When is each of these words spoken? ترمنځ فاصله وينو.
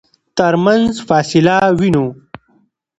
ترمنځ 0.37 0.91
فاصله 1.07 1.57
وينو. 1.79 2.05